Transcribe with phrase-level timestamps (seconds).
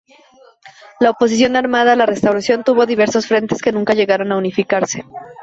[0.99, 5.05] La oposición armada a la restauración tuvo diversos frentes que nunca llegaron a unificarse.